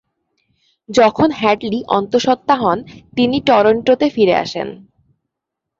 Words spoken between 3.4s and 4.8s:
টরন্টোতে ফিরে আসেন।